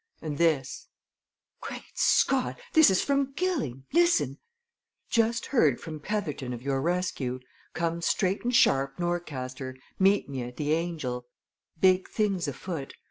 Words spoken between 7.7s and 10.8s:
Come straight and sharp Norcaster. Meet me at the